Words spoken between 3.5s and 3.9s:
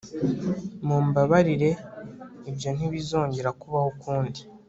kubaho